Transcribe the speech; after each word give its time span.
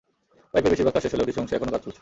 পাইপের 0.51 0.71
বেশির 0.71 0.85
ভাগ 0.87 0.93
কাজ 0.95 1.03
শেষ 1.03 1.11
হলেও 1.13 1.27
কিছু 1.29 1.33
কিছু 1.37 1.41
অংশে 1.43 1.55
এখনো 1.57 1.71
কাজ 1.73 1.81
চলছে। 1.81 1.89